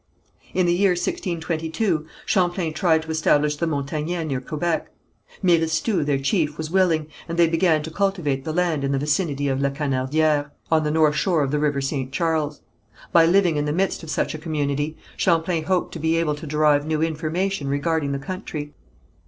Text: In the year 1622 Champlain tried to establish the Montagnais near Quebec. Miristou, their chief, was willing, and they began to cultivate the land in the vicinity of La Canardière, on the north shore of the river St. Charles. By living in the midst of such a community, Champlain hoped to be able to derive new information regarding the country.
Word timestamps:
In 0.55 0.65
the 0.65 0.73
year 0.73 0.93
1622 0.93 2.07
Champlain 2.25 2.73
tried 2.73 3.03
to 3.03 3.11
establish 3.11 3.57
the 3.57 3.67
Montagnais 3.67 4.23
near 4.25 4.41
Quebec. 4.41 4.87
Miristou, 5.43 6.03
their 6.03 6.17
chief, 6.17 6.57
was 6.57 6.71
willing, 6.71 7.05
and 7.29 7.37
they 7.37 7.47
began 7.47 7.83
to 7.83 7.91
cultivate 7.91 8.43
the 8.43 8.51
land 8.51 8.83
in 8.83 8.93
the 8.93 8.97
vicinity 8.97 9.47
of 9.47 9.61
La 9.61 9.69
Canardière, 9.69 10.49
on 10.71 10.83
the 10.83 10.89
north 10.89 11.15
shore 11.15 11.43
of 11.43 11.51
the 11.51 11.59
river 11.59 11.81
St. 11.81 12.11
Charles. 12.11 12.61
By 13.11 13.27
living 13.27 13.57
in 13.57 13.65
the 13.65 13.71
midst 13.71 14.01
of 14.01 14.09
such 14.09 14.33
a 14.33 14.39
community, 14.39 14.97
Champlain 15.17 15.65
hoped 15.65 15.91
to 15.93 15.99
be 15.99 16.17
able 16.17 16.33
to 16.33 16.47
derive 16.47 16.83
new 16.87 17.03
information 17.03 17.67
regarding 17.67 18.11
the 18.11 18.17
country. 18.17 18.73